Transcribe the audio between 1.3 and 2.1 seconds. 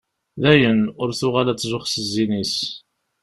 ad tzuxx s